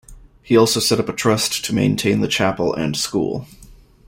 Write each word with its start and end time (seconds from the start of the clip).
He 0.41 0.57
also 0.57 0.79
set 0.79 0.99
up 0.99 1.09
a 1.09 1.13
trust 1.13 1.63
to 1.63 1.75
maintain 1.75 2.21
the 2.21 2.27
chapel 2.27 2.73
and 2.73 2.97
school. 2.97 3.45